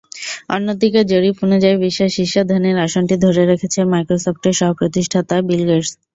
[0.49, 5.91] অন্যদিকে জরিপ অনুযায়ী বিশ্বের শীর্ষ ধনীর আসনটি ধরে রেখেছেন মাইক্রোসফটের সহপ্রতিষ্ঠাতা বিল গেটস।